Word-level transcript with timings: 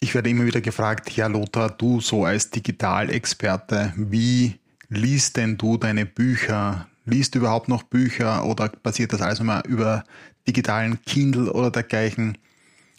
Ich 0.00 0.14
werde 0.14 0.30
immer 0.30 0.46
wieder 0.46 0.60
gefragt, 0.60 1.10
ja 1.10 1.26
Lothar, 1.26 1.70
du 1.70 2.00
so 2.00 2.24
als 2.24 2.50
Digitalexperte, 2.50 3.92
wie 3.96 4.58
liest 4.88 5.36
denn 5.36 5.58
du 5.58 5.76
deine 5.76 6.06
Bücher? 6.06 6.86
Liest 7.04 7.34
du 7.34 7.40
überhaupt 7.40 7.68
noch 7.68 7.82
Bücher 7.82 8.44
oder 8.44 8.70
basiert 8.82 9.12
das 9.12 9.22
alles 9.22 9.40
immer 9.40 9.64
über 9.66 10.04
digitalen 10.46 11.02
Kindle 11.02 11.52
oder 11.52 11.72
dergleichen 11.72 12.38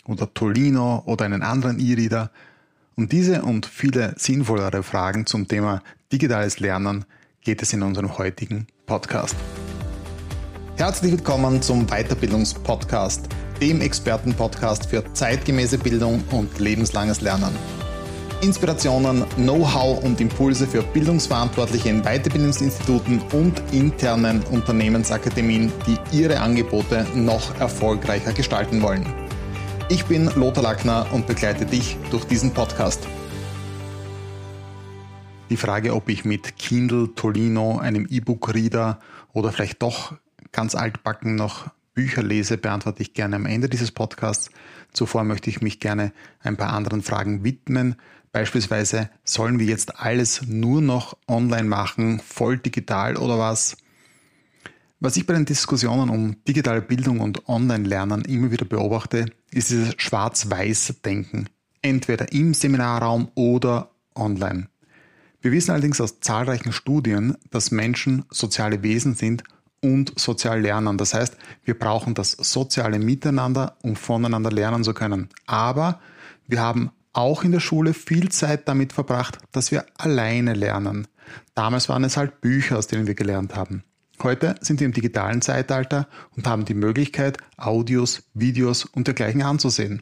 oder 0.05 0.33
Tolino 0.33 1.03
oder 1.05 1.23
einen 1.23 1.41
anderen 1.41 1.79
E-Reader? 1.79 2.31
Um 2.95 3.07
diese 3.07 3.43
und 3.43 3.65
viele 3.65 4.13
sinnvollere 4.17 4.83
Fragen 4.83 5.25
zum 5.25 5.47
Thema 5.47 5.81
digitales 6.11 6.59
Lernen 6.59 7.05
geht 7.41 7.61
es 7.61 7.71
in 7.71 7.81
unserem 7.81 8.17
heutigen 8.17 8.67
Podcast. 8.85 9.37
Herzlich 10.79 11.11
willkommen 11.11 11.61
zum 11.61 11.87
Weiterbildungspodcast, 11.87 13.27
dem 13.59 13.81
Expertenpodcast 13.81 14.85
für 14.85 15.03
zeitgemäße 15.11 15.77
Bildung 15.77 16.23
und 16.31 16.57
lebenslanges 16.57 17.19
Lernen. 17.19 17.53
Inspirationen, 18.39 19.25
Know-how 19.35 20.01
und 20.01 20.21
Impulse 20.21 20.65
für 20.65 20.81
Bildungsverantwortliche 20.81 21.89
in 21.89 22.01
Weiterbildungsinstituten 22.03 23.21
und 23.33 23.61
internen 23.73 24.41
Unternehmensakademien, 24.51 25.69
die 25.85 26.17
ihre 26.17 26.39
Angebote 26.39 27.05
noch 27.13 27.59
erfolgreicher 27.59 28.31
gestalten 28.31 28.81
wollen. 28.81 29.05
Ich 29.89 30.05
bin 30.05 30.31
Lothar 30.35 30.63
Lackner 30.63 31.07
und 31.11 31.27
begleite 31.27 31.65
dich 31.65 31.97
durch 32.09 32.23
diesen 32.23 32.53
Podcast. 32.53 33.05
Die 35.49 35.57
Frage, 35.57 35.93
ob 35.93 36.07
ich 36.07 36.23
mit 36.23 36.55
Kindle, 36.55 37.13
Tolino, 37.15 37.79
einem 37.79 38.07
E-Book-Reader 38.09 38.99
oder 39.33 39.51
vielleicht 39.51 39.81
doch 39.81 40.13
ganz 40.51 40.75
altbacken 40.75 41.35
noch 41.35 41.71
Bücher 41.93 42.23
lese, 42.23 42.57
beantworte 42.57 43.01
ich 43.01 43.13
gerne 43.13 43.35
am 43.35 43.45
Ende 43.45 43.67
dieses 43.67 43.91
Podcasts. 43.91 44.51
Zuvor 44.93 45.23
möchte 45.23 45.49
ich 45.49 45.61
mich 45.61 45.79
gerne 45.79 46.13
ein 46.39 46.57
paar 46.57 46.73
anderen 46.73 47.01
Fragen 47.01 47.43
widmen. 47.43 47.95
Beispielsweise, 48.31 49.09
sollen 49.23 49.59
wir 49.59 49.65
jetzt 49.65 49.99
alles 49.99 50.43
nur 50.47 50.81
noch 50.81 51.17
online 51.27 51.67
machen, 51.67 52.19
voll 52.19 52.57
digital 52.57 53.17
oder 53.17 53.37
was? 53.37 53.75
Was 55.01 55.17
ich 55.17 55.25
bei 55.25 55.33
den 55.33 55.45
Diskussionen 55.45 56.09
um 56.09 56.43
digitale 56.45 56.81
Bildung 56.81 57.21
und 57.21 57.47
Online-Lernen 57.47 58.25
immer 58.25 58.51
wieder 58.51 58.65
beobachte, 58.65 59.25
ist 59.51 59.69
dieses 59.69 59.95
Schwarz-Weiß-Denken. 59.97 61.49
Entweder 61.81 62.31
im 62.33 62.53
Seminarraum 62.53 63.31
oder 63.33 63.91
online. 64.13 64.67
Wir 65.41 65.53
wissen 65.53 65.71
allerdings 65.71 66.01
aus 66.01 66.19
zahlreichen 66.19 66.73
Studien, 66.73 67.37
dass 67.49 67.71
Menschen 67.71 68.25
soziale 68.29 68.83
Wesen 68.83 69.15
sind 69.15 69.43
und 69.81 70.17
sozial 70.19 70.61
lernen. 70.61 70.97
Das 70.97 71.13
heißt, 71.13 71.37
wir 71.63 71.77
brauchen 71.77 72.13
das 72.13 72.31
soziale 72.31 72.99
Miteinander, 72.99 73.77
um 73.81 73.95
voneinander 73.95 74.51
lernen 74.51 74.83
zu 74.83 74.93
können. 74.93 75.29
Aber 75.45 75.99
wir 76.47 76.61
haben 76.61 76.91
auch 77.13 77.43
in 77.43 77.51
der 77.51 77.59
Schule 77.59 77.93
viel 77.93 78.29
Zeit 78.29 78.67
damit 78.67 78.93
verbracht, 78.93 79.39
dass 79.51 79.71
wir 79.71 79.85
alleine 79.97 80.53
lernen. 80.53 81.07
Damals 81.55 81.89
waren 81.89 82.03
es 82.03 82.17
halt 82.17 82.41
Bücher, 82.41 82.77
aus 82.77 82.87
denen 82.87 83.07
wir 83.07 83.15
gelernt 83.15 83.55
haben. 83.55 83.83
Heute 84.21 84.55
sind 84.61 84.79
wir 84.79 84.85
im 84.85 84.93
digitalen 84.93 85.41
Zeitalter 85.41 86.07
und 86.35 86.45
haben 86.45 86.65
die 86.65 86.73
Möglichkeit, 86.73 87.37
Audios, 87.57 88.23
Videos 88.33 88.85
und 88.85 89.07
dergleichen 89.07 89.41
anzusehen. 89.41 90.01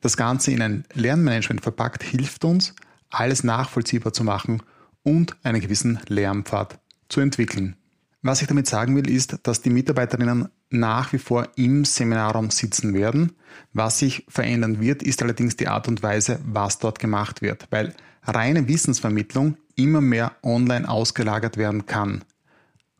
Das 0.00 0.16
Ganze 0.16 0.52
in 0.52 0.62
ein 0.62 0.84
Lernmanagement 0.94 1.60
verpackt 1.60 2.02
hilft 2.02 2.44
uns, 2.44 2.74
alles 3.10 3.44
nachvollziehbar 3.44 4.12
zu 4.12 4.24
machen 4.24 4.62
und 5.02 5.36
einen 5.42 5.60
gewissen 5.60 6.00
Lernpfad 6.08 6.78
zu 7.08 7.20
entwickeln. 7.20 7.76
Was 8.22 8.40
ich 8.40 8.46
damit 8.46 8.68
sagen 8.68 8.94
will, 8.94 9.10
ist, 9.10 9.36
dass 9.42 9.62
die 9.62 9.70
Mitarbeiterinnen 9.70 10.48
nach 10.70 11.12
wie 11.12 11.18
vor 11.18 11.48
im 11.56 11.84
Seminarraum 11.84 12.50
sitzen 12.50 12.94
werden. 12.94 13.32
Was 13.72 13.98
sich 13.98 14.24
verändern 14.28 14.80
wird, 14.80 15.02
ist 15.02 15.22
allerdings 15.22 15.56
die 15.56 15.66
Art 15.66 15.88
und 15.88 16.04
Weise, 16.04 16.38
was 16.44 16.78
dort 16.78 17.00
gemacht 17.00 17.42
wird, 17.42 17.66
weil 17.70 17.94
reine 18.22 18.68
Wissensvermittlung 18.68 19.56
immer 19.74 20.00
mehr 20.00 20.36
online 20.42 20.88
ausgelagert 20.88 21.56
werden 21.56 21.86
kann. 21.86 22.22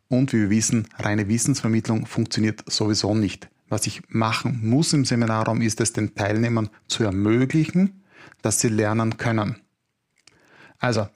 Und 0.09 0.33
wie 0.33 0.41
wir 0.41 0.49
wissen, 0.49 0.87
reine 0.99 1.29
Wissensvermittlung 1.29 2.05
funktioniert 2.05 2.63
sowieso 2.69 3.15
nicht. 3.15 3.49
Was 3.69 3.87
ich 3.87 4.03
machen 4.09 4.59
muss 4.61 4.91
im 4.91 5.05
Seminarraum, 5.05 5.61
ist 5.61 5.79
es 5.79 5.93
den 5.93 6.15
Teilnehmern 6.15 6.69
zu 6.87 7.03
ermöglichen, 7.03 8.03
dass 8.41 8.59
sie 8.59 8.67
lernen 8.67 9.17
können. 9.17 9.55
Also, 10.79 11.07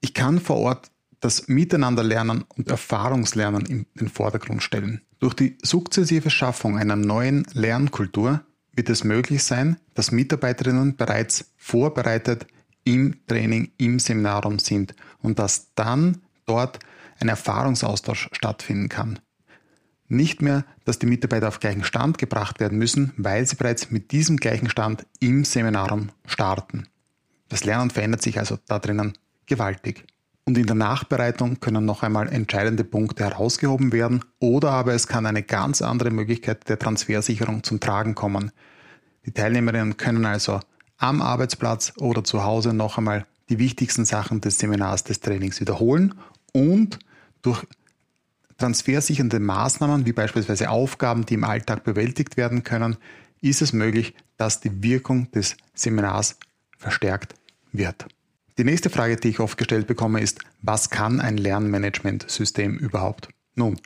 ich 0.00 0.14
kann 0.14 0.40
vor 0.40 0.56
Ort 0.56 0.90
das 1.20 1.48
Miteinanderlernen 1.48 2.44
und 2.56 2.68
Erfahrungslernen 2.68 3.66
in 3.66 3.86
den 3.94 4.08
Vordergrund 4.08 4.62
stellen. 4.62 5.02
Durch 5.18 5.34
die 5.34 5.58
sukzessive 5.62 6.30
Schaffung 6.30 6.78
einer 6.78 6.96
neuen 6.96 7.46
Lernkultur 7.52 8.42
wird 8.72 8.88
es 8.88 9.02
möglich 9.02 9.42
sein, 9.42 9.78
dass 9.94 10.12
Mitarbeiterinnen 10.12 10.96
bereits 10.96 11.52
vorbereitet 11.56 12.46
im 12.84 13.16
Training, 13.26 13.72
im 13.78 13.98
Seminarraum 13.98 14.60
sind 14.60 14.94
und 15.20 15.38
dass 15.38 15.74
dann 15.74 16.22
dort 16.46 16.78
ein 17.18 17.28
Erfahrungsaustausch 17.28 18.30
stattfinden 18.32 18.88
kann. 18.88 19.18
Nicht 20.06 20.40
mehr, 20.40 20.64
dass 20.84 20.98
die 20.98 21.06
Mitarbeiter 21.06 21.48
auf 21.48 21.60
gleichen 21.60 21.84
Stand 21.84 22.16
gebracht 22.16 22.60
werden 22.60 22.78
müssen, 22.78 23.12
weil 23.16 23.44
sie 23.44 23.56
bereits 23.56 23.90
mit 23.90 24.12
diesem 24.12 24.38
gleichen 24.38 24.70
Stand 24.70 25.04
im 25.20 25.44
Seminarraum 25.44 26.10
starten. 26.24 26.86
Das 27.48 27.64
Lernen 27.64 27.90
verändert 27.90 28.22
sich 28.22 28.38
also 28.38 28.58
da 28.66 28.78
drinnen 28.78 29.18
gewaltig 29.46 30.06
und 30.48 30.56
in 30.56 30.64
der 30.64 30.76
Nachbereitung 30.76 31.60
können 31.60 31.84
noch 31.84 32.02
einmal 32.02 32.32
entscheidende 32.32 32.82
Punkte 32.82 33.24
herausgehoben 33.24 33.92
werden 33.92 34.24
oder 34.38 34.70
aber 34.70 34.94
es 34.94 35.06
kann 35.06 35.26
eine 35.26 35.42
ganz 35.42 35.82
andere 35.82 36.10
Möglichkeit 36.10 36.70
der 36.70 36.78
Transfersicherung 36.78 37.62
zum 37.64 37.80
Tragen 37.80 38.14
kommen. 38.14 38.50
Die 39.26 39.32
Teilnehmerinnen 39.32 39.98
können 39.98 40.24
also 40.24 40.60
am 40.96 41.20
Arbeitsplatz 41.20 41.92
oder 41.98 42.24
zu 42.24 42.44
Hause 42.44 42.72
noch 42.72 42.96
einmal 42.96 43.26
die 43.50 43.58
wichtigsten 43.58 44.06
Sachen 44.06 44.40
des 44.40 44.58
Seminars, 44.58 45.04
des 45.04 45.20
Trainings 45.20 45.60
wiederholen 45.60 46.14
und 46.54 46.98
durch 47.42 47.66
transfersichernde 48.56 49.40
Maßnahmen, 49.40 50.06
wie 50.06 50.14
beispielsweise 50.14 50.70
Aufgaben, 50.70 51.26
die 51.26 51.34
im 51.34 51.44
Alltag 51.44 51.84
bewältigt 51.84 52.38
werden 52.38 52.64
können, 52.64 52.96
ist 53.42 53.60
es 53.60 53.74
möglich, 53.74 54.14
dass 54.38 54.60
die 54.60 54.82
Wirkung 54.82 55.30
des 55.30 55.58
Seminars 55.74 56.38
verstärkt 56.78 57.34
wird. 57.70 58.06
Die 58.58 58.64
nächste 58.64 58.90
Frage, 58.90 59.14
die 59.14 59.28
ich 59.28 59.38
oft 59.38 59.56
gestellt 59.56 59.86
bekomme, 59.86 60.20
ist, 60.20 60.40
was 60.62 60.90
kann 60.90 61.20
ein 61.20 61.36
Lernmanagementsystem 61.36 62.76
überhaupt? 62.76 63.28
Nun, 63.54 63.80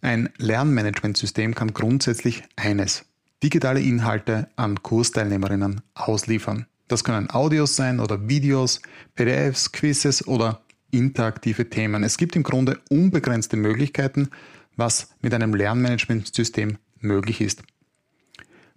ein 0.00 0.30
Lernmanagementsystem 0.38 1.54
kann 1.54 1.74
grundsätzlich 1.74 2.42
eines, 2.56 3.04
digitale 3.42 3.82
Inhalte 3.82 4.48
an 4.56 4.82
Kursteilnehmerinnen 4.82 5.82
ausliefern. 5.92 6.64
Das 6.88 7.04
können 7.04 7.28
Audios 7.28 7.76
sein 7.76 8.00
oder 8.00 8.26
Videos, 8.26 8.80
PDFs, 9.16 9.72
Quizzes 9.72 10.26
oder 10.26 10.62
interaktive 10.90 11.68
Themen. 11.68 12.02
Es 12.02 12.16
gibt 12.16 12.36
im 12.36 12.42
Grunde 12.42 12.80
unbegrenzte 12.88 13.58
Möglichkeiten, 13.58 14.30
was 14.76 15.10
mit 15.20 15.34
einem 15.34 15.54
Lernmanagementsystem 15.54 16.78
möglich 17.00 17.42
ist. 17.42 17.64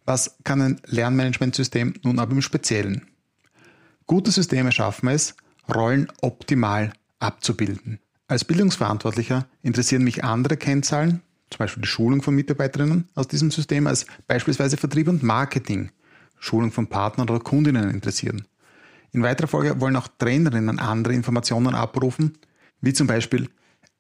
Was 0.04 0.36
kann 0.44 0.62
ein 0.62 0.82
Lernmanagementsystem 0.86 1.94
nun 2.04 2.20
aber 2.20 2.34
im 2.34 2.42
Speziellen? 2.42 3.08
Gute 4.10 4.32
Systeme 4.32 4.72
schaffen 4.72 5.10
es, 5.10 5.36
Rollen 5.72 6.08
optimal 6.22 6.94
abzubilden. 7.20 8.00
Als 8.28 8.44
Bildungsverantwortlicher 8.44 9.46
interessieren 9.62 10.04
mich 10.04 10.24
andere 10.24 10.58
Kennzahlen, 10.58 11.22
zum 11.52 11.60
Beispiel 11.60 11.84
die 11.84 11.90
Schulung 11.90 12.24
von 12.24 12.34
Mitarbeiterinnen 12.34 13.08
aus 13.14 13.28
diesem 13.28 13.52
System, 13.52 13.86
als 13.86 14.08
beispielsweise 14.28 14.78
Vertrieb 14.78 15.10
und 15.10 15.22
Marketing, 15.22 15.92
Schulung 16.40 16.72
von 16.72 16.88
Partnern 16.88 17.30
oder 17.30 17.40
Kundinnen 17.40 17.92
interessieren. 17.92 18.48
In 19.12 19.22
weiterer 19.22 19.48
Folge 19.48 19.80
wollen 19.80 19.96
auch 19.96 20.08
Trainerinnen 20.18 20.80
andere 20.80 21.14
Informationen 21.14 21.76
abrufen, 21.76 22.40
wie 22.82 22.94
zum 22.94 23.06
Beispiel 23.06 23.48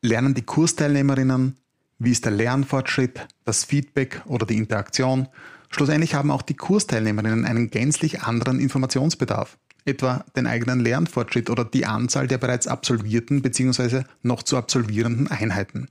lernen 0.01 0.33
die 0.33 0.41
Kursteilnehmerinnen, 0.41 1.55
wie 1.99 2.09
ist 2.09 2.25
der 2.25 2.31
Lernfortschritt, 2.31 3.27
das 3.45 3.63
Feedback 3.63 4.23
oder 4.25 4.47
die 4.47 4.57
Interaktion. 4.57 5.27
Schlussendlich 5.69 6.15
haben 6.15 6.31
auch 6.31 6.41
die 6.41 6.55
Kursteilnehmerinnen 6.55 7.45
einen 7.45 7.69
gänzlich 7.69 8.23
anderen 8.23 8.59
Informationsbedarf 8.59 9.59
etwa 9.85 10.25
den 10.35 10.47
eigenen 10.47 10.79
Lernfortschritt 10.79 11.49
oder 11.49 11.65
die 11.65 11.85
Anzahl 11.85 12.27
der 12.27 12.37
bereits 12.37 12.67
absolvierten 12.67 13.41
bzw. 13.41 14.03
noch 14.21 14.43
zu 14.43 14.57
absolvierenden 14.57 15.27
Einheiten. 15.27 15.87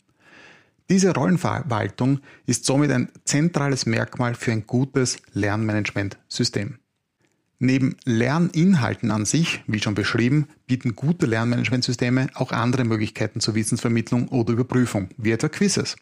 Diese 0.90 1.14
Rollenverwaltung 1.14 2.20
ist 2.46 2.64
somit 2.64 2.90
ein 2.90 3.10
zentrales 3.24 3.84
Merkmal 3.84 4.34
für 4.34 4.52
ein 4.52 4.66
gutes 4.66 5.18
Lernmanagementsystem. 5.34 6.78
Neben 7.58 7.96
Lerninhalten 8.04 9.10
an 9.10 9.24
sich, 9.24 9.64
wie 9.66 9.80
schon 9.80 9.94
beschrieben, 9.94 10.46
bieten 10.66 10.94
gute 10.94 11.26
Lernmanagementsysteme 11.26 12.28
auch 12.34 12.52
andere 12.52 12.84
Möglichkeiten 12.84 13.40
zur 13.40 13.56
Wissensvermittlung 13.56 14.28
oder 14.28 14.52
Überprüfung, 14.52 15.08
wie 15.16 15.32
etwa 15.32 15.48
Quizzes. 15.48 15.96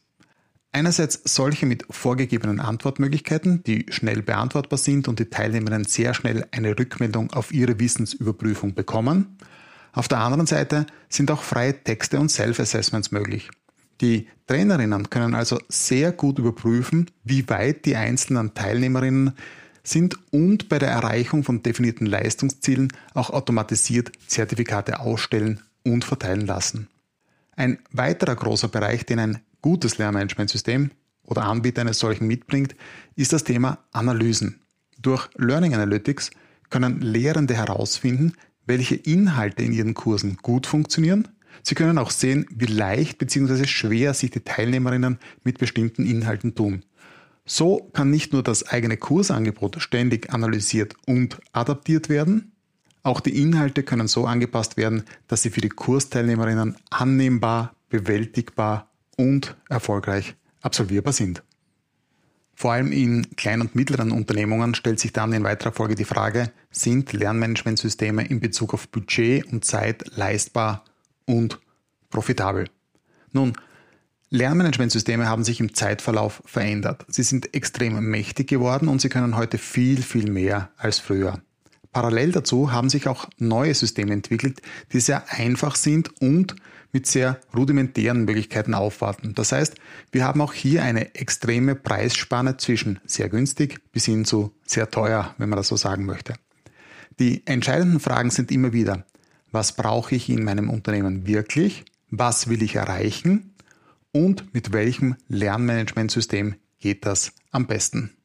Einerseits 0.76 1.22
solche 1.24 1.64
mit 1.64 1.86
vorgegebenen 1.88 2.60
Antwortmöglichkeiten, 2.60 3.64
die 3.64 3.86
schnell 3.88 4.20
beantwortbar 4.20 4.78
sind 4.78 5.08
und 5.08 5.18
die 5.18 5.30
Teilnehmerinnen 5.30 5.86
sehr 5.86 6.12
schnell 6.12 6.46
eine 6.50 6.78
Rückmeldung 6.78 7.32
auf 7.32 7.50
ihre 7.50 7.80
Wissensüberprüfung 7.80 8.74
bekommen. 8.74 9.38
Auf 9.94 10.06
der 10.06 10.18
anderen 10.18 10.46
Seite 10.46 10.84
sind 11.08 11.30
auch 11.30 11.40
freie 11.40 11.82
Texte 11.82 12.20
und 12.20 12.28
Self-Assessments 12.28 13.10
möglich. 13.10 13.48
Die 14.02 14.28
Trainerinnen 14.48 15.08
können 15.08 15.34
also 15.34 15.58
sehr 15.70 16.12
gut 16.12 16.38
überprüfen, 16.38 17.10
wie 17.24 17.48
weit 17.48 17.86
die 17.86 17.96
einzelnen 17.96 18.52
Teilnehmerinnen 18.52 19.32
sind 19.82 20.18
und 20.30 20.68
bei 20.68 20.78
der 20.78 20.90
Erreichung 20.90 21.42
von 21.42 21.62
definierten 21.62 22.06
Leistungszielen 22.06 22.92
auch 23.14 23.30
automatisiert 23.30 24.12
Zertifikate 24.26 25.00
ausstellen 25.00 25.62
und 25.84 26.04
verteilen 26.04 26.44
lassen. 26.44 26.88
Ein 27.56 27.78
weiterer 27.92 28.36
großer 28.36 28.68
Bereich, 28.68 29.06
den 29.06 29.18
ein 29.18 29.40
gutes 29.62 29.98
Lernmanagementsystem 29.98 30.90
oder 31.24 31.44
Anbieter 31.44 31.82
eines 31.82 31.98
solchen 31.98 32.26
mitbringt, 32.26 32.76
ist 33.14 33.32
das 33.32 33.44
Thema 33.44 33.78
Analysen. 33.92 34.60
Durch 35.00 35.28
Learning 35.36 35.74
Analytics 35.74 36.30
können 36.70 37.00
Lehrende 37.00 37.54
herausfinden, 37.54 38.32
welche 38.66 38.96
Inhalte 38.96 39.62
in 39.62 39.72
ihren 39.72 39.94
Kursen 39.94 40.36
gut 40.38 40.66
funktionieren. 40.66 41.28
Sie 41.62 41.74
können 41.74 41.98
auch 41.98 42.10
sehen, 42.10 42.46
wie 42.50 42.66
leicht 42.66 43.18
bzw. 43.18 43.66
schwer 43.66 44.14
sich 44.14 44.30
die 44.30 44.40
Teilnehmerinnen 44.40 45.18
mit 45.44 45.58
bestimmten 45.58 46.06
Inhalten 46.06 46.54
tun. 46.54 46.84
So 47.44 47.90
kann 47.92 48.10
nicht 48.10 48.32
nur 48.32 48.42
das 48.42 48.66
eigene 48.66 48.96
Kursangebot 48.96 49.80
ständig 49.80 50.32
analysiert 50.32 50.94
und 51.06 51.38
adaptiert 51.52 52.08
werden, 52.08 52.52
auch 53.06 53.20
die 53.20 53.40
Inhalte 53.40 53.84
können 53.84 54.08
so 54.08 54.26
angepasst 54.26 54.76
werden, 54.76 55.04
dass 55.28 55.42
sie 55.42 55.50
für 55.50 55.60
die 55.60 55.68
Kursteilnehmerinnen 55.68 56.74
annehmbar, 56.90 57.76
bewältigbar 57.88 58.90
und 59.16 59.56
erfolgreich 59.68 60.34
absolvierbar 60.60 61.12
sind. 61.12 61.42
Vor 62.54 62.72
allem 62.72 62.90
in 62.90 63.36
kleinen 63.36 63.62
und 63.62 63.74
mittleren 63.74 64.12
Unternehmungen 64.12 64.74
stellt 64.74 64.98
sich 64.98 65.12
dann 65.12 65.34
in 65.34 65.44
weiterer 65.44 65.72
Folge 65.72 65.94
die 65.94 66.06
Frage, 66.06 66.50
sind 66.70 67.12
Lernmanagementsysteme 67.12 68.26
in 68.26 68.40
Bezug 68.40 68.72
auf 68.72 68.88
Budget 68.88 69.44
und 69.52 69.64
Zeit 69.64 70.16
leistbar 70.16 70.84
und 71.26 71.60
profitabel? 72.08 72.70
Nun, 73.32 73.52
Lernmanagementsysteme 74.30 75.28
haben 75.28 75.44
sich 75.44 75.60
im 75.60 75.74
Zeitverlauf 75.74 76.42
verändert. 76.46 77.04
Sie 77.08 77.22
sind 77.22 77.54
extrem 77.54 78.00
mächtig 78.10 78.48
geworden 78.48 78.88
und 78.88 79.02
sie 79.02 79.10
können 79.10 79.36
heute 79.36 79.58
viel, 79.58 80.02
viel 80.02 80.30
mehr 80.30 80.70
als 80.78 80.98
früher. 80.98 81.40
Parallel 81.92 82.32
dazu 82.32 82.72
haben 82.72 82.88
sich 82.88 83.06
auch 83.06 83.28
neue 83.38 83.74
Systeme 83.74 84.12
entwickelt, 84.12 84.62
die 84.92 85.00
sehr 85.00 85.30
einfach 85.30 85.76
sind 85.76 86.10
und 86.20 86.56
mit 86.96 87.06
sehr 87.06 87.38
rudimentären 87.54 88.24
Möglichkeiten 88.24 88.72
aufwarten. 88.72 89.34
Das 89.34 89.52
heißt, 89.52 89.74
wir 90.12 90.24
haben 90.24 90.40
auch 90.40 90.54
hier 90.54 90.82
eine 90.82 91.14
extreme 91.14 91.74
Preisspanne 91.74 92.56
zwischen 92.56 93.00
sehr 93.04 93.28
günstig 93.28 93.80
bis 93.92 94.06
hin 94.06 94.24
zu 94.24 94.54
sehr 94.64 94.90
teuer, 94.90 95.34
wenn 95.36 95.50
man 95.50 95.58
das 95.58 95.68
so 95.68 95.76
sagen 95.76 96.06
möchte. 96.06 96.32
Die 97.18 97.46
entscheidenden 97.46 98.00
Fragen 98.00 98.30
sind 98.30 98.50
immer 98.50 98.72
wieder, 98.72 99.04
was 99.52 99.76
brauche 99.76 100.14
ich 100.14 100.30
in 100.30 100.42
meinem 100.42 100.70
Unternehmen 100.70 101.26
wirklich, 101.26 101.84
was 102.08 102.48
will 102.48 102.62
ich 102.62 102.76
erreichen 102.76 103.54
und 104.10 104.54
mit 104.54 104.72
welchem 104.72 105.16
Lernmanagementsystem 105.28 106.54
geht 106.78 107.04
das 107.04 107.32
am 107.50 107.66
besten. 107.66 108.16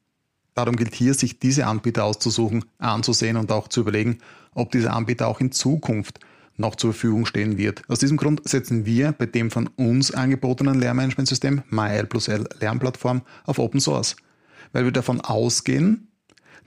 Darum 0.54 0.76
gilt 0.76 0.94
hier, 0.94 1.12
sich 1.12 1.38
diese 1.38 1.66
Anbieter 1.66 2.04
auszusuchen, 2.04 2.64
anzusehen 2.78 3.36
und 3.36 3.52
auch 3.52 3.68
zu 3.68 3.80
überlegen, 3.80 4.20
ob 4.54 4.72
dieser 4.72 4.94
Anbieter 4.94 5.28
auch 5.28 5.40
in 5.40 5.52
Zukunft 5.52 6.20
noch 6.56 6.76
zur 6.76 6.92
Verfügung 6.92 7.26
stehen 7.26 7.58
wird. 7.58 7.82
Aus 7.88 7.98
diesem 7.98 8.16
Grund 8.16 8.48
setzen 8.48 8.86
wir 8.86 9.12
bei 9.12 9.26
dem 9.26 9.50
von 9.50 9.68
uns 9.76 10.12
angebotenen 10.12 10.80
Lehrmanagementsystem 10.80 11.62
MyL 11.70 12.06
plus 12.06 12.28
L 12.28 12.44
Lernplattform 12.60 13.22
auf 13.44 13.58
Open 13.58 13.80
Source, 13.80 14.16
weil 14.72 14.84
wir 14.84 14.92
davon 14.92 15.20
ausgehen, 15.20 16.08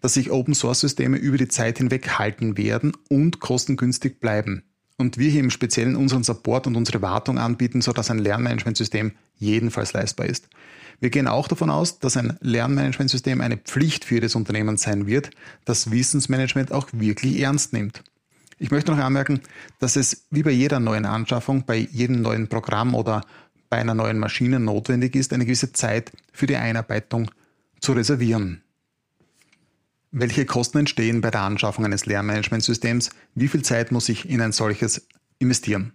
dass 0.01 0.13
sich 0.13 0.31
Open 0.31 0.53
Source 0.53 0.81
Systeme 0.81 1.17
über 1.17 1.37
die 1.37 1.47
Zeit 1.47 1.77
hinweg 1.77 2.19
halten 2.19 2.57
werden 2.57 2.93
und 3.09 3.39
kostengünstig 3.39 4.19
bleiben. 4.19 4.63
Und 4.97 5.17
wir 5.17 5.29
hier 5.29 5.41
im 5.41 5.49
Speziellen 5.49 5.95
unseren 5.95 6.23
Support 6.23 6.67
und 6.67 6.75
unsere 6.75 7.01
Wartung 7.01 7.37
anbieten, 7.37 7.81
sodass 7.81 8.11
ein 8.11 8.19
Lernmanagementsystem 8.19 9.11
jedenfalls 9.35 9.91
leistbar 9.93 10.27
ist. 10.27 10.47
Wir 11.01 11.09
gehen 11.09 11.27
auch 11.27 11.49
davon 11.49 11.69
aus, 11.69 11.99
dass 11.99 12.15
ein 12.15 12.37
Lernmanagementsystem 12.39 13.41
eine 13.41 13.57
Pflicht 13.57 14.05
für 14.05 14.15
jedes 14.15 14.35
Unternehmen 14.35 14.77
sein 14.77 15.07
wird, 15.07 15.31
das 15.65 15.91
Wissensmanagement 15.91 16.71
auch 16.71 16.87
wirklich 16.93 17.41
ernst 17.41 17.73
nimmt. 17.73 18.03
Ich 18.57 18.72
möchte 18.72 18.92
noch 18.92 19.00
anmerken, 19.00 19.42
dass 19.80 19.96
es 19.96 20.28
wie 20.31 20.44
bei 20.44 20.52
jeder 20.52 20.80
neuen 20.80 21.06
Anschaffung, 21.06 21.66
bei 21.66 21.75
jedem 21.75 22.22
neuen 22.22 22.48
Programm 22.48 22.96
oder 22.96 23.22
bei 23.69 23.78
einer 23.78 23.94
neuen 23.94 24.19
Maschine 24.19 24.60
notwendig 24.60 25.16
ist, 25.16 25.34
eine 25.34 25.46
gewisse 25.46 25.74
Zeit 25.74 26.12
für 26.31 26.48
die 26.48 26.56
Einarbeitung 26.56 27.30
zu 27.81 27.94
reservieren. 27.94 28.62
Welche 30.12 30.46
Kosten 30.46 30.80
entstehen 30.80 31.19
bei 31.19 31.31
der 31.31 31.42
Anschaffung 31.42 31.84
eines 31.84 32.06
Lernmanagementsystems? 32.06 33.10
Wie 33.34 33.50
viel 33.50 33.63
Zeit 33.63 33.92
muss 33.92 34.07
ich 34.07 34.30
in 34.30 34.40
ein 34.40 34.54
solches 34.54 35.06
investieren? 35.40 35.92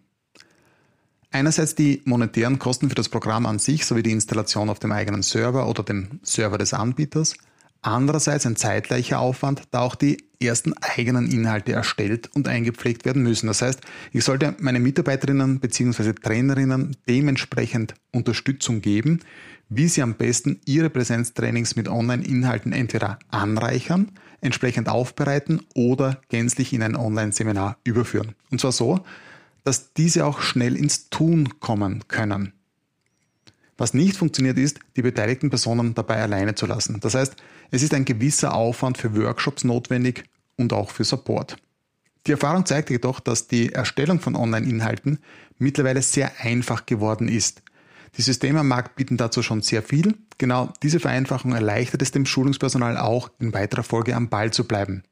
Einerseits 1.31 1.75
die 1.75 2.03
monetären 2.05 2.59
Kosten 2.59 2.91
für 2.91 2.95
das 2.97 3.09
Programm 3.09 3.47
an 3.47 3.59
sich 3.59 3.87
sowie 3.87 4.03
die 4.03 4.11
Installation 4.11 4.69
auf 4.69 4.81
dem 4.81 4.93
eigenen 4.93 5.23
Server 5.23 5.67
oder 5.69 5.83
dem 5.83 6.21
Server 6.23 6.59
des 6.59 6.75
Anbieters– 6.75 7.35
Andererseits 7.83 8.45
ein 8.45 8.57
zeitgleicher 8.57 9.21
Aufwand, 9.21 9.63
da 9.71 9.81
auch 9.81 9.95
die 9.95 10.23
ersten 10.43 10.75
eigenen 10.75 11.31
Inhalte 11.31 11.73
erstellt 11.73 12.29
und 12.35 12.47
eingepflegt 12.47 13.05
werden 13.05 13.23
müssen. 13.23 13.47
Das 13.47 13.63
heißt, 13.63 13.81
ich 14.13 14.25
sollte 14.25 14.55
meine 14.59 14.81
Mitarbeiterinnen 14.81 15.61
bzw. 15.61 16.13
Trainerinnen 16.13 16.97
dementsprechend 17.09 17.95
Unterstützung 18.13 18.81
geben, 18.81 19.21
wie 19.71 19.89
sie 19.89 20.03
am 20.03 20.15
besten 20.15 20.61
ihre 20.67 20.91
Präsenztrainings 20.91 21.77
mit 21.77 21.89
Online-Inhalten 21.89 22.73
entweder 22.73 23.19
anreichern, 23.29 24.13
entsprechend 24.41 24.89
aufbereiten 24.89 25.63
oder 25.75 26.21
gänzlich 26.29 26.73
in 26.73 26.83
ein 26.83 26.97
Online-Seminar 26.97 27.79
überführen. 27.85 28.35
Und 28.51 28.61
zwar 28.61 28.73
so, 28.73 29.01
dass 29.65 29.93
diese 29.93 30.27
auch 30.27 30.41
schnell 30.41 30.77
ins 30.77 31.09
Tun 31.11 31.61
kommen 31.61 32.09
können. 32.09 32.53
Was 33.81 33.95
nicht 33.95 34.17
funktioniert 34.17 34.59
ist, 34.59 34.79
die 34.97 35.03
beteiligten 35.03 35.49
Personen 35.49 35.95
dabei 35.95 36.21
alleine 36.21 36.55
zu 36.55 36.67
lassen. 36.67 37.01
Das 37.01 37.15
heißt, 37.15 37.37
es 37.71 37.83
ist 37.83 37.95
ein 37.95 38.05
gewisser 38.05 38.55
Aufwand 38.55 38.99
für 38.99 39.17
Workshops 39.17 39.65
notwendig 39.65 40.25
und 40.57 40.73
auch 40.73 40.91
für 40.91 41.05
Support. 41.05 41.57
Die 42.27 42.33
Erfahrung 42.33 42.67
zeigt 42.67 42.91
jedoch, 42.91 43.21
dass 43.21 43.49
die 43.49 43.73
Erstellung 43.73 44.21
von 44.21 44.37
Online-Inhalten 44.37 45.19
mittlerweile 45.59 46.03
sehr 46.03 46.33
einfach 46.41 46.87
geworden 46.87 47.29
ist. 47.29 47.63
Die 48.17 48.23
Systeme 48.23 48.61
am 48.61 48.69
Markt 48.69 48.97
bieten 48.97 49.17
dazu 49.17 49.43
schon 49.43 49.63
sehr 49.63 49.83
viel. 49.83 50.17
Genau 50.37 50.73
diese 50.83 51.01
Vereinfachung 51.01 51.53
erleichtert 51.53 52.03
es 52.03 52.11
dem 52.11 52.27
Schulungspersonal 52.27 52.97
auch, 52.97 53.31
in 53.39 53.55
weiterer 53.55 53.83
Folge 53.83 54.17
am 54.17 54.29
Ball 54.29 54.53
zu 54.53 54.65
bleiben. 54.67 55.05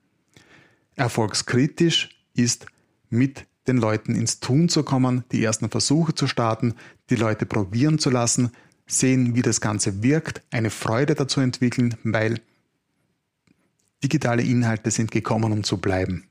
Erfolgskritisch 0.96 2.10
ist, 2.34 2.66
mit 3.08 3.46
den 3.68 3.76
Leuten 3.76 4.14
ins 4.14 4.40
Tun 4.40 4.68
zu 4.68 4.82
kommen, 4.82 5.24
die 5.30 5.44
ersten 5.44 5.70
Versuche 5.70 6.14
zu 6.14 6.26
starten, 6.26 6.74
die 7.10 7.16
Leute 7.16 7.46
probieren 7.46 7.98
zu 7.98 8.10
lassen, 8.10 8.50
sehen, 8.88 9.36
wie 9.36 9.42
das 9.42 9.60
Ganze 9.60 10.02
wirkt, 10.02 10.42
eine 10.50 10.70
Freude 10.70 11.14
dazu 11.14 11.40
entwickeln, 11.40 11.96
weil 12.02 12.40
digitale 14.02 14.42
Inhalte 14.42 14.90
sind 14.90 15.10
gekommen, 15.10 15.52
um 15.52 15.62
zu 15.62 15.78
bleiben. 15.78 16.24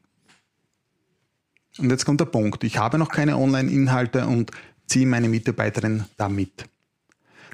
Und 1.78 1.92
jetzt 1.92 2.06
kommt 2.06 2.20
der 2.20 2.26
Punkt. 2.26 2.64
Ich 2.64 2.78
habe 2.78 2.98
noch 2.98 3.10
keine 3.10 3.38
Online-Inhalte 3.38 4.26
und 4.26 4.52
ziehe 4.88 5.06
meine 5.06 5.30
Mitarbeiterin 5.30 6.06
da 6.18 6.28
mit. 6.28 6.66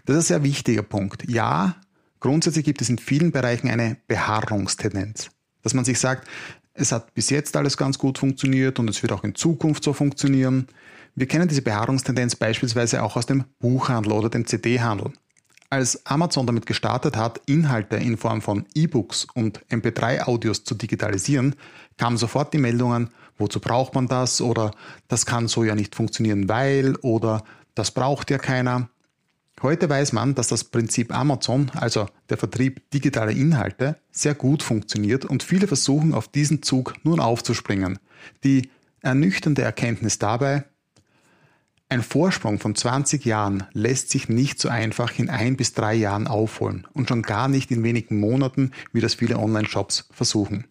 Das 0.05 0.15
ist 0.15 0.24
ein 0.24 0.27
sehr 0.27 0.43
wichtiger 0.43 0.83
Punkt. 0.83 1.29
Ja, 1.29 1.75
grundsätzlich 2.19 2.65
gibt 2.65 2.81
es 2.81 2.89
in 2.89 2.98
vielen 2.98 3.31
Bereichen 3.31 3.69
eine 3.69 3.98
Beharrungstendenz. 4.07 5.29
Dass 5.62 5.74
man 5.74 5.86
sich 5.86 6.00
sagt, 6.00 6.27
es 6.74 6.91
hat 6.91 7.13
bis 7.13 7.29
jetzt 7.29 7.55
alles 7.55 7.77
ganz 7.77 7.98
gut 7.98 8.17
funktioniert 8.17 8.79
und 8.79 8.89
es 8.89 9.01
wird 9.01 9.12
auch 9.12 9.24
in 9.24 9.36
Zukunft 9.36 9.83
so 9.83 9.93
funktionieren. 9.93 10.67
Wir 11.15 11.27
kennen 11.27 11.48
diese 11.48 11.62
Beharrungstendenz 11.62 12.36
beispielsweise 12.36 13.03
auch 13.03 13.15
aus 13.15 13.27
dem 13.27 13.43
Buchhandel 13.60 14.13
oder 14.13 14.29
dem 14.29 14.48
CD-Handel. 14.48 15.13
Als 15.70 16.05
Amazon 16.05 16.48
damit 16.48 16.65
gestartet 16.65 17.17
hat, 17.17 17.41
Inhalte 17.46 17.98
in 17.98 18.17
Form 18.17 18.41
von 18.41 18.65
E-Books 18.74 19.27
und 19.34 19.63
MP3-Audios 19.70 20.63
zu 20.63 20.75
digitalisieren, 20.75 21.55
kamen 21.98 22.17
sofort 22.17 22.53
die 22.53 22.60
Meldungen, 22.60 23.10
wozu 23.38 23.60
braucht 23.60 23.93
man 23.96 24.08
das 24.08 24.41
oder 24.41 24.72
das 25.08 25.25
kann 25.25 25.48
so 25.48 25.63
ja 25.63 25.75
nicht 25.75 25.96
funktionieren, 25.96 26.50
weil 26.50 26.96
oder 26.98 27.43
das 27.75 27.91
braucht 27.91 28.32
ja 28.32 28.38
keiner. 28.38 28.89
Heute 29.62 29.89
weiß 29.89 30.13
man, 30.13 30.36
dass 30.36 30.48
das 30.48 30.63
Prinzip 30.63 31.15
Amazon, 31.15 31.72
also 31.75 32.08
der 32.29 32.38
Vertrieb 32.38 32.89
digitaler 32.91 33.32
Inhalte, 33.32 33.98
sehr 34.12 34.36
gut 34.36 34.62
funktioniert 34.62 35.25
und 35.25 35.41
viele 35.43 35.67
versuchen 35.67 36.13
auf 36.13 36.27
diesen 36.27 36.63
Zug 36.63 36.96
nun 37.03 37.20
aufzuspringen. 37.20 38.00
Die 38.43 38.70
ernüchternde 39.01 39.62
Erkenntnis 39.62 40.20
dabei, 40.20 40.65
ein 41.93 42.01
Vorsprung 42.01 42.59
von 42.59 42.75
20 42.75 43.23
Jahren 43.23 43.65
lässt 43.71 44.09
sich 44.09 44.27
nicht 44.27 44.59
so 44.59 44.67
einfach 44.67 45.17
in 45.19 45.29
ein 45.29 45.55
bis 45.55 45.73
drei 45.73 45.93
Jahren 45.93 46.27
aufholen 46.27 46.88
und 46.93 47.07
schon 47.07 47.21
gar 47.21 47.47
nicht 47.47 47.71
in 47.71 47.83
wenigen 47.83 48.19
Monaten, 48.19 48.71
wie 48.91 49.00
das 49.00 49.13
viele 49.13 49.38
Online-Shops 49.38 50.09
versuchen. 50.12 50.65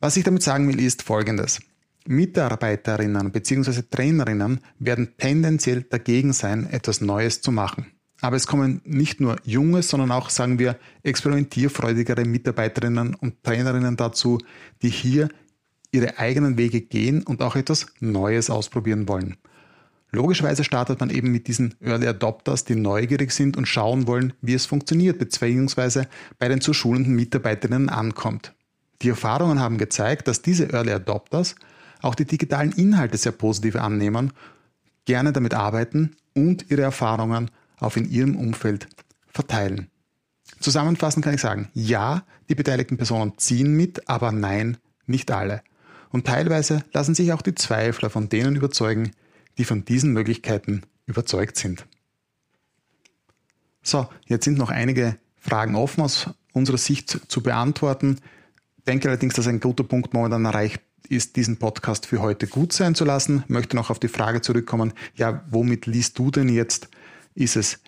Was 0.00 0.16
ich 0.16 0.24
damit 0.24 0.42
sagen 0.42 0.68
will, 0.68 0.80
ist 0.80 1.02
Folgendes. 1.02 1.60
Mitarbeiterinnen 2.06 3.32
bzw. 3.32 3.82
Trainerinnen 3.90 4.60
werden 4.78 5.14
tendenziell 5.18 5.82
dagegen 5.82 6.32
sein, 6.32 6.68
etwas 6.70 7.00
Neues 7.00 7.40
zu 7.40 7.50
machen. 7.50 7.86
Aber 8.20 8.36
es 8.36 8.46
kommen 8.46 8.82
nicht 8.84 9.20
nur 9.20 9.36
junge, 9.44 9.82
sondern 9.82 10.12
auch, 10.12 10.30
sagen 10.30 10.58
wir, 10.58 10.78
experimentierfreudigere 11.02 12.24
Mitarbeiterinnen 12.24 13.14
und 13.14 13.42
Trainerinnen 13.42 13.96
dazu, 13.96 14.38
die 14.80 14.90
hier 14.90 15.28
ihre 15.90 16.18
eigenen 16.18 16.56
Wege 16.56 16.82
gehen 16.82 17.22
und 17.22 17.42
auch 17.42 17.56
etwas 17.56 17.86
Neues 18.00 18.48
ausprobieren 18.48 19.08
wollen. 19.08 19.36
Logischerweise 20.14 20.62
startet 20.62 21.00
man 21.00 21.10
eben 21.10 21.32
mit 21.32 21.48
diesen 21.48 21.74
Early 21.80 22.06
Adopters, 22.06 22.64
die 22.64 22.76
neugierig 22.76 23.32
sind 23.32 23.56
und 23.56 23.66
schauen 23.66 24.06
wollen, 24.06 24.32
wie 24.40 24.54
es 24.54 24.64
funktioniert, 24.64 25.18
beziehungsweise 25.18 26.06
bei 26.38 26.46
den 26.46 26.60
zu 26.60 26.72
schulenden 26.72 27.16
Mitarbeiterinnen 27.16 27.88
ankommt. 27.88 28.54
Die 29.02 29.08
Erfahrungen 29.08 29.58
haben 29.58 29.76
gezeigt, 29.76 30.28
dass 30.28 30.40
diese 30.40 30.72
Early 30.72 30.92
Adopters 30.92 31.56
auch 32.00 32.14
die 32.14 32.26
digitalen 32.26 32.70
Inhalte 32.70 33.16
sehr 33.16 33.32
positiv 33.32 33.74
annehmen, 33.74 34.32
gerne 35.04 35.32
damit 35.32 35.52
arbeiten 35.52 36.14
und 36.32 36.70
ihre 36.70 36.82
Erfahrungen 36.82 37.50
auf 37.80 37.96
in 37.96 38.08
ihrem 38.08 38.36
Umfeld 38.36 38.86
verteilen. 39.26 39.88
Zusammenfassend 40.60 41.24
kann 41.24 41.34
ich 41.34 41.40
sagen, 41.40 41.70
ja, 41.74 42.22
die 42.48 42.54
beteiligten 42.54 42.98
Personen 42.98 43.36
ziehen 43.36 43.76
mit, 43.76 44.08
aber 44.08 44.30
nein, 44.30 44.76
nicht 45.06 45.32
alle. 45.32 45.62
Und 46.10 46.24
teilweise 46.24 46.84
lassen 46.92 47.16
sich 47.16 47.32
auch 47.32 47.42
die 47.42 47.56
Zweifler 47.56 48.10
von 48.10 48.28
denen 48.28 48.54
überzeugen, 48.54 49.10
die 49.58 49.64
von 49.64 49.84
diesen 49.84 50.12
Möglichkeiten 50.12 50.82
überzeugt 51.06 51.56
sind. 51.56 51.86
So, 53.82 54.08
jetzt 54.26 54.44
sind 54.44 54.58
noch 54.58 54.70
einige 54.70 55.18
Fragen 55.36 55.76
offen 55.76 56.02
aus 56.02 56.30
unserer 56.52 56.78
Sicht 56.78 57.20
zu 57.28 57.42
beantworten. 57.42 58.18
Ich 58.78 58.84
denke 58.84 59.08
allerdings, 59.08 59.34
dass 59.34 59.46
ein 59.46 59.60
guter 59.60 59.84
Punkt 59.84 60.14
momentan 60.14 60.44
erreicht 60.44 60.80
ist, 61.08 61.36
diesen 61.36 61.58
Podcast 61.58 62.06
für 62.06 62.20
heute 62.20 62.46
gut 62.46 62.72
sein 62.72 62.94
zu 62.94 63.04
lassen. 63.04 63.42
Ich 63.44 63.50
möchte 63.50 63.76
noch 63.76 63.90
auf 63.90 63.98
die 63.98 64.08
Frage 64.08 64.40
zurückkommen, 64.40 64.92
ja, 65.14 65.44
womit 65.50 65.86
liest 65.86 66.18
du 66.18 66.30
denn 66.30 66.48
jetzt? 66.48 66.88
Ist 67.34 67.56
es 67.56 67.80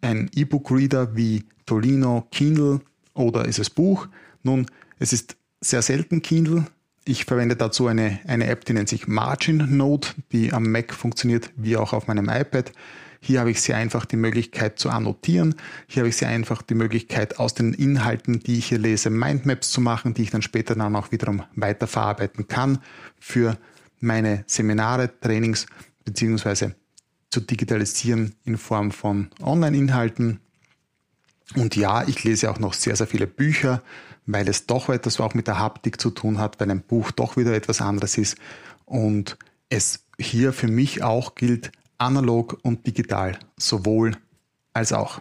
ein 0.00 0.30
E-Book-Reader 0.34 1.14
wie 1.16 1.44
Tolino, 1.64 2.26
Kindle 2.32 2.80
oder 3.14 3.44
ist 3.44 3.58
es 3.58 3.70
Buch? 3.70 4.08
Nun, 4.42 4.66
es 4.98 5.12
ist 5.12 5.36
sehr 5.60 5.82
selten 5.82 6.22
Kindle. 6.22 6.66
Ich 7.08 7.24
verwende 7.24 7.54
dazu 7.54 7.86
eine, 7.86 8.18
eine 8.26 8.48
App, 8.48 8.64
die 8.64 8.72
nennt 8.72 8.88
sich 8.88 9.06
Margin 9.06 9.76
Note, 9.76 10.08
die 10.32 10.52
am 10.52 10.72
Mac 10.72 10.92
funktioniert 10.92 11.50
wie 11.54 11.76
auch 11.76 11.92
auf 11.92 12.08
meinem 12.08 12.28
iPad. 12.28 12.72
Hier 13.20 13.38
habe 13.38 13.52
ich 13.52 13.60
sehr 13.62 13.76
einfach 13.76 14.06
die 14.06 14.16
Möglichkeit 14.16 14.80
zu 14.80 14.90
annotieren. 14.90 15.54
Hier 15.86 16.00
habe 16.00 16.08
ich 16.08 16.16
sehr 16.16 16.28
einfach 16.28 16.62
die 16.62 16.74
Möglichkeit, 16.74 17.38
aus 17.38 17.54
den 17.54 17.74
Inhalten, 17.74 18.40
die 18.40 18.58
ich 18.58 18.66
hier 18.66 18.78
lese, 18.78 19.10
Mindmaps 19.10 19.70
zu 19.70 19.80
machen, 19.80 20.14
die 20.14 20.22
ich 20.22 20.30
dann 20.30 20.42
später 20.42 20.74
dann 20.74 20.96
auch 20.96 21.12
wiederum 21.12 21.44
weiterverarbeiten 21.54 22.48
kann 22.48 22.80
für 23.20 23.56
meine 24.00 24.42
Seminare, 24.48 25.08
Trainings 25.20 25.66
beziehungsweise 26.04 26.74
zu 27.30 27.40
digitalisieren 27.40 28.34
in 28.44 28.58
Form 28.58 28.90
von 28.90 29.28
Online-Inhalten. 29.40 30.40
Und 31.54 31.76
ja, 31.76 32.02
ich 32.08 32.24
lese 32.24 32.50
auch 32.50 32.58
noch 32.58 32.72
sehr, 32.72 32.96
sehr 32.96 33.06
viele 33.06 33.28
Bücher, 33.28 33.80
weil 34.26 34.48
es 34.48 34.66
doch 34.66 34.88
etwas 34.88 35.20
auch 35.20 35.34
mit 35.34 35.46
der 35.46 35.58
Haptik 35.58 36.00
zu 36.00 36.10
tun 36.10 36.38
hat, 36.38 36.60
weil 36.60 36.70
ein 36.70 36.82
Buch 36.82 37.10
doch 37.10 37.36
wieder 37.36 37.54
etwas 37.54 37.80
anderes 37.80 38.18
ist. 38.18 38.36
Und 38.84 39.38
es 39.68 40.04
hier 40.18 40.52
für 40.52 40.68
mich 40.68 41.02
auch 41.02 41.34
gilt, 41.34 41.72
analog 41.98 42.58
und 42.62 42.86
digital, 42.86 43.38
sowohl 43.56 44.16
als 44.72 44.92
auch. 44.92 45.20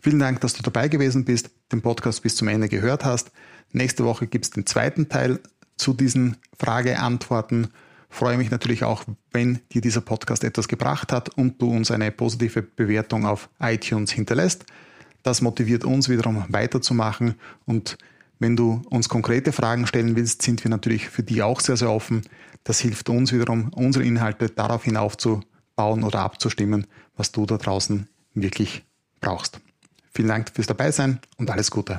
Vielen 0.00 0.18
Dank, 0.18 0.40
dass 0.40 0.54
du 0.54 0.62
dabei 0.62 0.88
gewesen 0.88 1.24
bist, 1.24 1.50
den 1.72 1.80
Podcast 1.80 2.22
bis 2.22 2.36
zum 2.36 2.48
Ende 2.48 2.68
gehört 2.68 3.04
hast. 3.04 3.30
Nächste 3.72 4.04
Woche 4.04 4.26
gibt 4.26 4.44
es 4.44 4.50
den 4.50 4.66
zweiten 4.66 5.08
Teil 5.08 5.40
zu 5.76 5.94
diesen 5.94 6.36
Frage-Antworten 6.58 7.68
freue 8.14 8.38
mich 8.38 8.50
natürlich 8.50 8.84
auch, 8.84 9.04
wenn 9.32 9.60
dir 9.72 9.80
dieser 9.80 10.00
Podcast 10.00 10.44
etwas 10.44 10.68
gebracht 10.68 11.12
hat 11.12 11.30
und 11.30 11.60
du 11.60 11.70
uns 11.70 11.90
eine 11.90 12.12
positive 12.12 12.62
Bewertung 12.62 13.26
auf 13.26 13.50
iTunes 13.58 14.12
hinterlässt. 14.12 14.64
Das 15.24 15.40
motiviert 15.40 15.84
uns 15.84 16.08
wiederum 16.08 16.44
weiterzumachen 16.48 17.34
und 17.64 17.96
wenn 18.38 18.56
du 18.56 18.82
uns 18.90 19.08
konkrete 19.08 19.52
Fragen 19.52 19.86
stellen 19.86 20.16
willst, 20.16 20.42
sind 20.42 20.62
wir 20.64 20.70
natürlich 20.70 21.08
für 21.08 21.22
die 21.22 21.42
auch 21.42 21.60
sehr, 21.60 21.78
sehr 21.78 21.90
offen. 21.90 22.22
Das 22.62 22.78
hilft 22.80 23.08
uns 23.08 23.32
wiederum, 23.32 23.70
unsere 23.74 24.04
Inhalte 24.04 24.50
daraufhin 24.50 24.98
aufzubauen 24.98 26.04
oder 26.04 26.20
abzustimmen, 26.20 26.86
was 27.16 27.32
du 27.32 27.46
da 27.46 27.56
draußen 27.56 28.06
wirklich 28.34 28.84
brauchst. 29.20 29.60
Vielen 30.12 30.28
Dank 30.28 30.50
fürs 30.50 30.66
Dabeisein 30.66 31.20
und 31.38 31.50
alles 31.50 31.70
Gute. 31.70 31.96